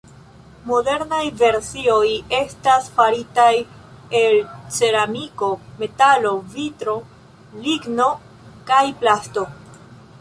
[0.67, 2.07] Modernaj versioj
[2.37, 3.51] estas faritaj
[4.21, 4.39] el
[4.79, 5.51] ceramiko,
[5.83, 6.99] metalo, vitro,
[7.69, 8.11] ligno
[8.73, 9.47] kaj plasto.